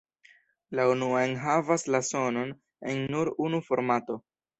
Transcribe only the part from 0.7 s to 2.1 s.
La unua enhavas la